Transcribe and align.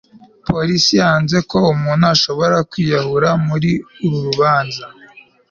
polisi 0.47 0.91
yanze 1.01 1.37
ko 1.49 1.57
umuntu 1.73 2.05
ashobora 2.13 2.57
kwiyahura 2.71 3.29
muri 3.47 3.71
uru 4.05 4.17
rubanza 4.27 4.85